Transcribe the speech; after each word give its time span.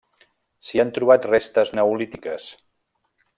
S'hi 0.69 0.81
han 0.83 0.93
trobat 0.95 1.27
restes 1.33 1.73
neolítiques. 1.81 2.49